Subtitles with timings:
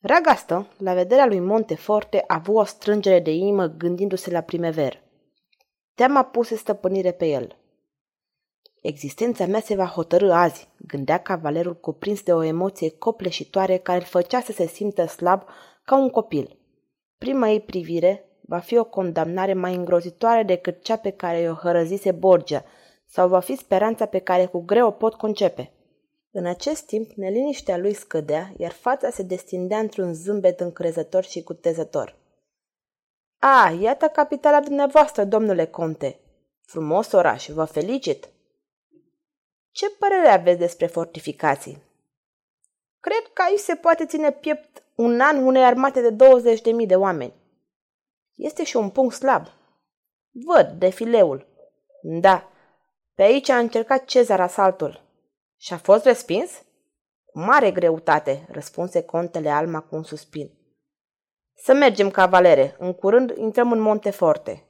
[0.00, 5.02] Ragastă, la vederea lui Monteforte, a avut o strângere de inimă gândindu-se la primever.
[5.94, 7.56] Teama puse stăpânire pe el.
[8.82, 14.04] Existența mea se va hotărâ azi, gândea cavalerul cuprins de o emoție copleșitoare care îl
[14.04, 15.42] făcea să se simtă slab
[15.84, 16.58] ca un copil.
[17.18, 22.12] Prima ei privire va fi o condamnare mai îngrozitoare decât cea pe care o hărăzise
[22.12, 22.64] Borgia,
[23.06, 25.72] sau va fi speranța pe care cu greu o pot concepe.
[26.38, 32.16] În acest timp, neliniștea lui scădea, iar fața se destindea într-un zâmbet încrezător și cutezător.
[33.38, 36.20] A, iată capitala dumneavoastră, domnule conte!
[36.60, 38.28] Frumos oraș, vă felicit!
[39.70, 41.82] Ce părere aveți despre fortificații?
[43.00, 46.16] Cred că aici se poate ține piept un an unei armate de
[46.80, 47.34] 20.000 de oameni.
[48.34, 49.46] Este și un punct slab.
[50.30, 51.46] Văd defileul.
[52.02, 52.50] Da,
[53.14, 55.04] pe aici a încercat Cezar asaltul.
[55.56, 56.50] Și a fost respins?
[57.24, 60.50] Cu mare greutate, răspunse contele Alma cu un suspin.
[61.54, 64.64] Să mergem, cavalere, în curând intrăm în Monteforte.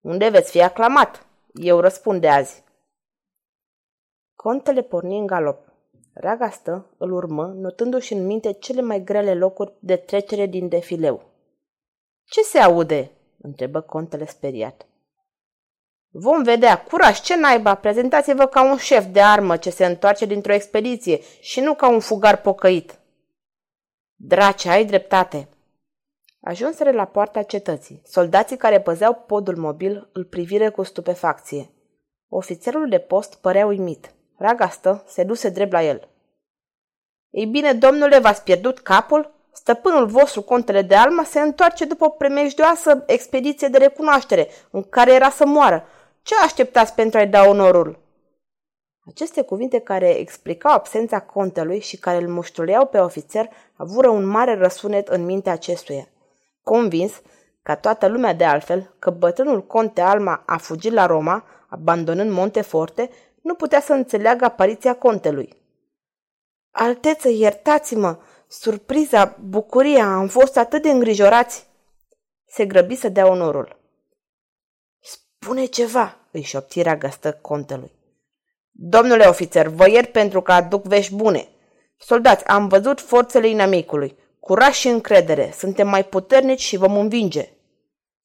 [0.00, 1.26] Unde veți fi aclamat?
[1.54, 2.64] Eu răspund de azi.
[4.34, 5.66] Contele porni în galop.
[6.14, 11.22] Ragastă îl urmă, notându-și în minte cele mai grele locuri de trecere din defileu.
[12.24, 14.86] Ce se aude?" întrebă contele speriat.
[16.10, 16.82] Vom vedea.
[16.82, 17.74] Curaj, ce naiba!
[17.74, 22.00] Prezentați-vă ca un șef de armă ce se întoarce dintr-o expediție și nu ca un
[22.00, 22.98] fugar pocăit.
[24.14, 25.48] Drace, ai dreptate.
[26.40, 28.02] Ajunseră la poarta cetății.
[28.04, 31.70] Soldații care păzeau podul mobil îl privire cu stupefacție.
[32.28, 34.14] Ofițerul de post părea uimit.
[34.36, 36.08] Ragastă se duse drept la el.
[37.30, 39.34] Ei bine, domnule, v-ați pierdut capul?
[39.52, 45.14] Stăpânul vostru, contele de Alma, se întoarce după o premejdioasă expediție de recunoaștere, în care
[45.14, 45.84] era să moară.
[46.26, 47.98] Ce așteptați pentru a-i da onorul?
[49.10, 54.54] Aceste cuvinte care explicau absența contelui și care îl muștuleau pe ofițer avură un mare
[54.54, 56.08] răsunet în mintea acestuia.
[56.62, 57.12] Convins,
[57.62, 63.10] ca toată lumea de altfel, că bătrânul conte Alma a fugit la Roma, abandonând Monteforte,
[63.42, 65.56] nu putea să înțeleagă apariția contelui.
[66.70, 68.18] Alteță, iertați-mă!
[68.48, 71.66] Surpriza, bucuria, am fost atât de îngrijorați!
[72.46, 73.84] Se grăbi să dea onorul.
[75.38, 77.92] Spune ceva, îi șopti găstă contelui.
[78.70, 81.48] Domnule ofițer, vă iert pentru că aduc vești bune.
[81.96, 84.16] Soldați, am văzut forțele inamicului.
[84.40, 87.48] Curaj și încredere, suntem mai puternici și vom învinge.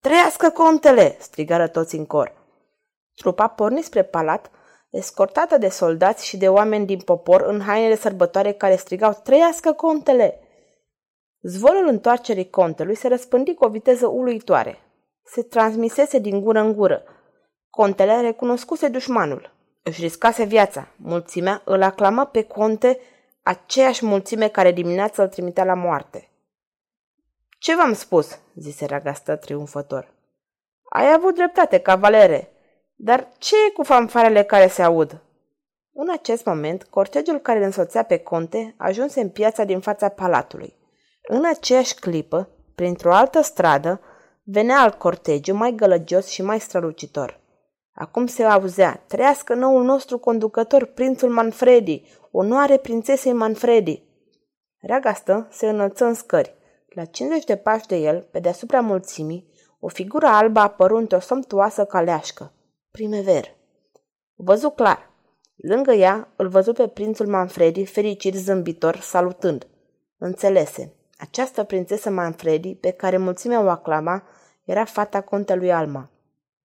[0.00, 2.32] Trăiască contele, strigară toți în cor.
[3.14, 4.50] Trupa porni spre palat,
[4.90, 10.40] escortată de soldați și de oameni din popor în hainele sărbătoare care strigau Trăiască contele!
[11.40, 14.78] Zvorul întoarcerii contelui se răspândi cu o viteză uluitoare
[15.24, 17.02] se transmisese din gură în gură.
[17.70, 19.54] Contele recunoscuse dușmanul.
[19.82, 20.88] Își riscase viața.
[20.96, 23.00] Mulțimea îl aclamă pe conte
[23.42, 26.30] aceeași mulțime care dimineața îl trimitea la moarte.
[27.58, 30.14] Ce v-am spus?" zise Ragastă triumfător.
[30.88, 32.52] Ai avut dreptate, cavalere,
[32.94, 35.20] dar ce e cu fanfarele care se aud?"
[35.94, 40.74] În acest moment, cortegiul care îl însoțea pe conte ajunse în piața din fața palatului.
[41.22, 44.00] În aceeași clipă, printr-o altă stradă,
[44.52, 47.40] Venea al cortegiu mai gălăgios și mai strălucitor.
[47.92, 54.02] Acum se auzea, trăiască noul nostru conducător, prințul Manfredi, onoare prințesei Manfredi.
[54.80, 56.54] Reagastă se înălță în scări.
[56.88, 61.84] La 50 de pași de el, pe deasupra mulțimii, o figură albă apăru într-o somptuoasă
[61.84, 62.52] caleașcă.
[62.90, 63.44] Primever.
[64.36, 65.10] O văzu clar.
[65.56, 69.66] Lângă ea îl văzu pe prințul Manfredi, fericit zâmbitor, salutând.
[70.18, 70.92] Înțelese.
[71.18, 74.22] Această prințesă Manfredi, pe care mulțimea o aclama,
[74.64, 76.10] era fata contelui Alma.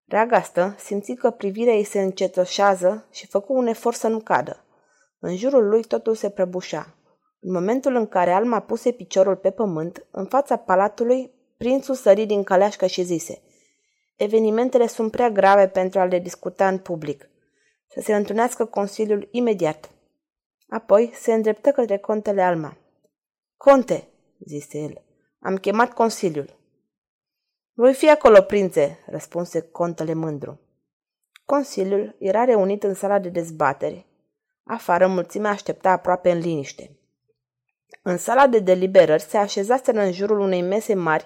[0.05, 4.65] Reagastă simți că privirea ei se încetoșează și făcu un efort să nu cadă.
[5.19, 6.95] În jurul lui totul se prăbușea.
[7.39, 12.43] În momentul în care Alma puse piciorul pe pământ, în fața palatului, prințul sări din
[12.43, 13.41] caleașcă și zise
[14.15, 17.29] Evenimentele sunt prea grave pentru a le discuta în public.
[17.87, 19.89] Să se întâlnească Consiliul imediat.
[20.69, 22.77] Apoi se îndreptă către contele Alma.
[23.57, 24.07] Conte,
[24.45, 25.03] zise el.
[25.39, 26.56] Am chemat consiliul.
[27.79, 30.59] Voi fi acolo, prințe, răspunse contele mândru.
[31.45, 34.05] Consiliul era reunit în sala de dezbateri.
[34.63, 36.97] Afară, mulțimea aștepta aproape în liniște.
[38.01, 41.25] În sala de deliberări se așezaseră în jurul unei mese mari,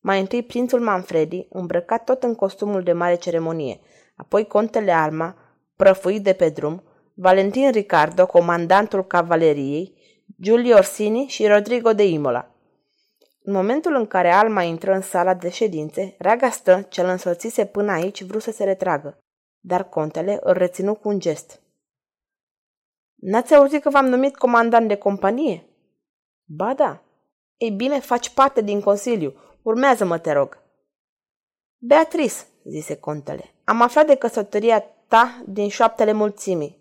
[0.00, 3.80] Mai întâi prințul Manfredi, îmbrăcat tot în costumul de mare ceremonie,
[4.16, 5.36] apoi contele Alma,
[5.76, 6.82] prăfuit de pe drum,
[7.14, 9.94] Valentin Ricardo, comandantul cavaleriei,
[10.40, 12.54] Giulio Orsini și Rodrigo de Imola.
[13.42, 18.22] În momentul în care Alma intră în sala de ședințe, Ragastă, cel însoțise până aici,
[18.22, 19.18] vrut să se retragă,
[19.60, 21.60] dar contele îl reținu cu un gest.
[23.14, 25.64] N-ați auzit că v-am numit comandant de companie?
[26.44, 27.02] Ba da.
[27.56, 29.34] Ei bine, faci parte din consiliu.
[29.62, 30.62] Urmează-mă, te rog.
[31.78, 32.34] Beatrice,
[32.64, 36.78] zise contele, am aflat de căsătoria ta din șoaptele mulțimii.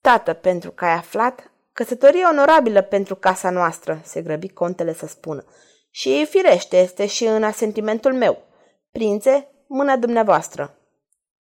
[0.00, 5.44] Tată, pentru că ai aflat, căsătorie onorabilă pentru casa noastră, se grăbi contele să spună.
[5.90, 8.42] Și firește este și în asentimentul meu.
[8.90, 10.78] Prințe, mâna dumneavoastră.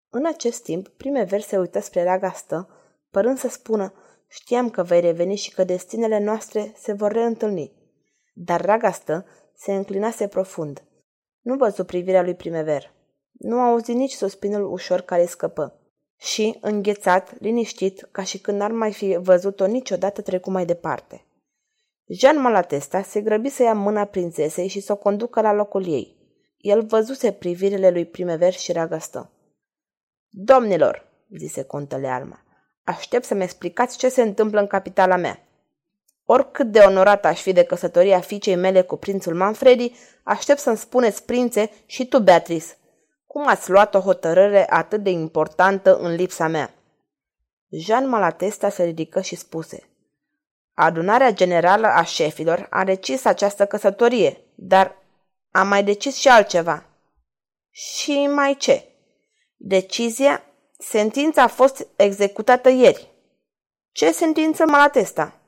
[0.09, 2.69] În acest timp, primever se uită spre Ragastă,
[3.12, 3.94] părând să spună,
[4.27, 7.71] știam că vei reveni și că destinele noastre se vor reîntâlni.
[8.33, 9.25] Dar Ragastă
[9.56, 10.83] se înclinase profund.
[11.41, 12.94] Nu văzu privirea lui primever.
[13.31, 15.82] Nu auzi nici suspinul ușor care scăpă.
[16.23, 21.25] Și, înghețat, liniștit, ca și când n-ar mai fi văzut-o niciodată trecu mai departe.
[22.07, 26.17] Jean Malatesta se grăbi să ia mâna prințesei și să o conducă la locul ei.
[26.57, 29.31] El văzuse privirile lui primever și ragastă.
[30.29, 32.43] Domnilor, zise contele Alma,
[32.83, 35.47] aștept să-mi explicați ce se întâmplă în capitala mea.
[36.25, 39.91] Oricât de onorat aș fi de căsătoria fiicei mele cu prințul Manfredi,
[40.23, 42.65] aștept să-mi spuneți, prințe, și tu, Beatrice,
[43.33, 46.74] cum ați luat o hotărâre atât de importantă în lipsa mea?
[47.69, 49.89] Jean Malatesta se ridică și spuse
[50.74, 54.95] Adunarea generală a șefilor a decis această căsătorie, dar
[55.51, 56.85] a mai decis și altceva.
[57.71, 58.85] Și mai ce?
[59.57, 60.44] Decizia,
[60.77, 63.12] sentința a fost executată ieri.
[63.91, 65.39] Ce sentință Malatesta?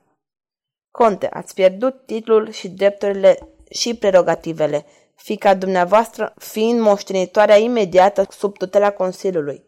[0.90, 4.86] Conte, ați pierdut titlul și drepturile și prerogativele,
[5.16, 9.64] fica dumneavoastră fiind moștenitoarea imediată sub tutela Consiliului.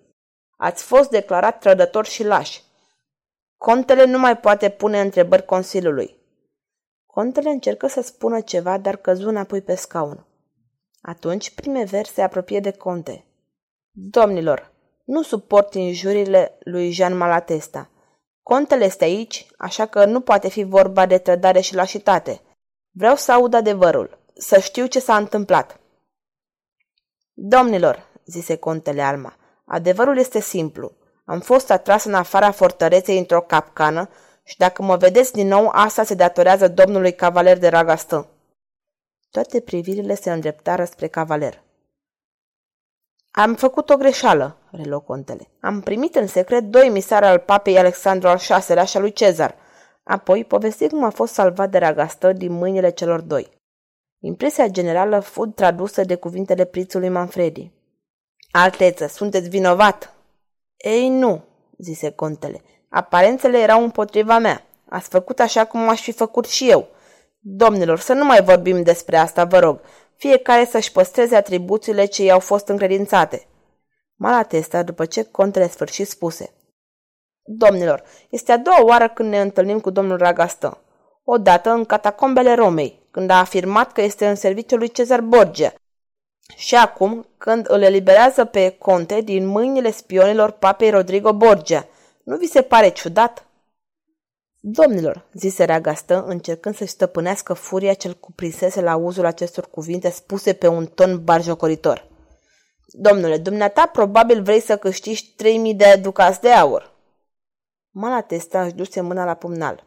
[0.56, 2.60] Ați fost declarat trădător și laș.
[3.56, 6.16] Contele nu mai poate pune întrebări Consiliului.
[7.06, 10.26] Contele încercă să spună ceva, dar căzu înapoi pe scaun.
[11.00, 13.24] Atunci Primever se apropie de conte.
[13.90, 14.72] Domnilor,
[15.04, 17.90] nu suport injurile lui Jean Malatesta.
[18.42, 22.40] Contele este aici, așa că nu poate fi vorba de trădare și lașitate.
[22.90, 25.80] Vreau să aud adevărul, să știu ce s-a întâmplat.
[27.32, 30.92] Domnilor, zise contele Alma, adevărul este simplu.
[31.24, 34.08] Am fost atras în afara fortăreței într-o capcană
[34.44, 38.28] și dacă mă vedeți din nou, asta se datorează domnului cavaler de Ragastă.
[39.30, 41.62] Toate privirile se îndreptară spre cavaler.
[43.30, 45.50] Am făcut o greșeală, reluă contele.
[45.60, 49.54] Am primit în secret doi emisari al papei Alexandru al VI-lea și al lui Cezar.
[50.02, 53.57] Apoi povesti cum a fost salvat de Ragastă din mâinile celor doi.
[54.20, 57.70] Impresia generală fu tradusă de cuvintele prințului Manfredi.
[58.50, 60.14] Alteță, sunteți vinovat!
[60.76, 61.44] Ei, nu,
[61.78, 62.62] zise contele.
[62.88, 64.66] Aparențele erau împotriva mea.
[64.88, 66.88] Ați făcut așa cum aș fi făcut și eu.
[67.38, 69.80] Domnilor, să nu mai vorbim despre asta, vă rog
[70.18, 73.46] fiecare să-și păstreze atribuțiile ce i-au fost încredințate.
[74.14, 76.50] Malatesta, după ce contele sfârșit, spuse
[77.44, 80.82] Domnilor, este a doua oară când ne întâlnim cu domnul Ragastă.
[81.30, 85.74] Odată în catacombele Romei, când a afirmat că este în serviciul lui Cezar Borgia,
[86.56, 91.86] și acum, când îl eliberează pe conte din mâinile spionilor papei Rodrigo Borgia.
[92.24, 93.46] Nu vi se pare ciudat?
[94.60, 100.66] Domnilor, zise Reagastă, încercând să-și stăpânească furia cel cuprinsese la uzul acestor cuvinte spuse pe
[100.66, 102.06] un ton barjocoritor.
[102.86, 106.92] Domnule, dumneata probabil vrei să câștigi 3000 de ducați de aur.
[107.90, 109.86] Malatesta își duse mâna la pumnal.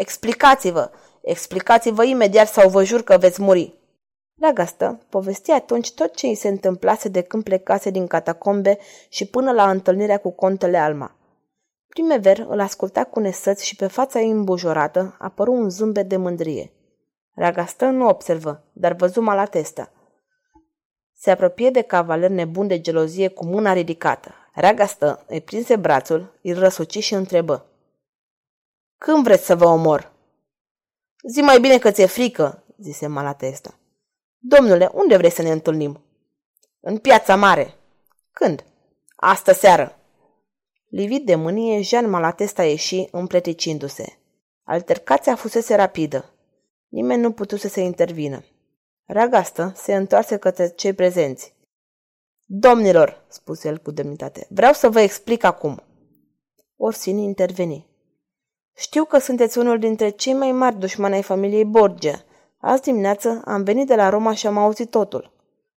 [0.00, 0.90] Explicați-vă!
[1.20, 3.74] Explicați-vă imediat sau vă jur că veți muri!
[4.38, 8.78] Reagastă povesti atunci tot ce îi se întâmplase de când plecase din catacombe
[9.08, 11.16] și până la întâlnirea cu contele Alma.
[11.88, 16.72] Primever îl asculta cu nesăți și pe fața ei îmbujorată apăru un zâmbet de mândrie.
[17.34, 19.92] Ragastă nu observă, dar văzu malatesta.
[21.16, 24.34] Se apropie de cavaler nebun de gelozie cu mâna ridicată.
[24.54, 27.69] Ragastă îi prinse brațul, îl răsuci și întrebă.
[29.04, 30.12] Când vreți să vă omor?
[31.28, 33.78] Zi mai bine că ți-e frică, zise Malatesta.
[34.38, 36.04] Domnule, unde vrei să ne întâlnim?
[36.80, 37.74] În piața mare.
[38.32, 38.64] Când?
[39.16, 39.98] Astă seară.
[40.88, 44.18] Livit de mânie, Jean Malatesta ieși împleticindu-se.
[44.62, 46.34] Altercația fusese rapidă.
[46.88, 48.44] Nimeni nu putuse să intervină.
[49.06, 51.54] Ragastă se întoarse către cei prezenți.
[52.44, 55.82] Domnilor, spuse el cu demnitate, vreau să vă explic acum.
[56.76, 57.89] Orsini interveni.
[58.80, 62.22] Știu că sunteți unul dintre cei mai mari dușmani ai familiei Borgia.
[62.58, 65.32] Azi dimineață am venit de la Roma și am auzit totul.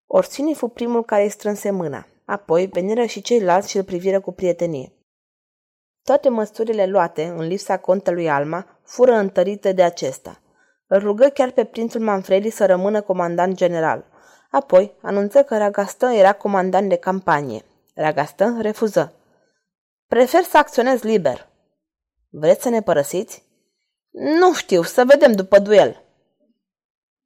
[0.08, 2.08] Orsini fu primul care îi strânse mâna.
[2.26, 4.92] Apoi veniră și ceilalți și îl priviră cu prietenie.
[6.04, 10.40] Toate măsurile luate, în lipsa contelui Alma, fură întărite de acesta.
[10.88, 14.06] Îl rugă chiar pe prințul Manfredi să rămână comandant general.
[14.52, 17.62] Apoi anunță că Ragastă era comandant de campanie.
[17.96, 19.14] Ragastă refuză.
[20.08, 21.52] Prefer să acționez liber.
[22.36, 23.44] Vreți să ne părăsiți?
[24.10, 26.04] Nu știu, să vedem după duel.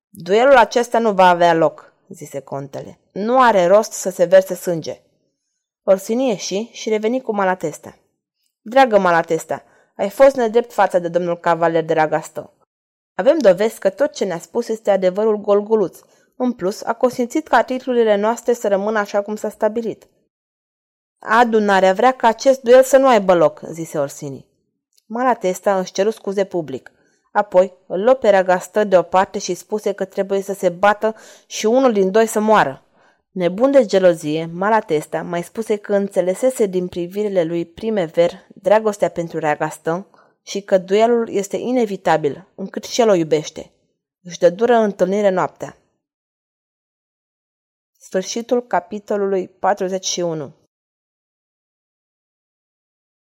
[0.10, 3.00] Duelul acesta nu va avea loc, zise contele.
[3.12, 5.02] Nu are rost să se verse sânge.
[5.84, 7.98] Orsini ieși și reveni cu Malatesta.
[8.62, 9.64] Dragă Malatesta,
[9.96, 12.54] ai fost nedrept față de domnul cavaler de Ragastă.
[13.16, 16.00] Avem dovezi că tot ce ne-a spus este adevărul golguluț.
[16.36, 20.08] În plus, a consimțit ca titlurile noastre să rămână așa cum s-a stabilit.
[21.20, 24.47] Adunarea vrea ca acest duel să nu aibă loc, zise Orsini.
[25.10, 26.92] Malatesta își ceru scuze public.
[27.32, 31.94] Apoi îl luă pe Ragastă deoparte și spuse că trebuie să se bată și unul
[31.94, 32.82] din doi să moară.
[33.32, 40.08] Nebun de gelozie, Malatesta mai spuse că înțelesese din privirile lui primever dragostea pentru Ragastă
[40.44, 43.72] și că duelul este inevitabil, încât și el o iubește.
[44.24, 45.78] Își dă dură întâlnire noaptea.
[47.98, 50.54] Sfârșitul capitolului 41